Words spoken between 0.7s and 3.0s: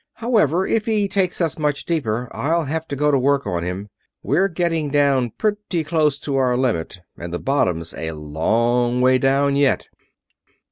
he takes us much deeper I'll have to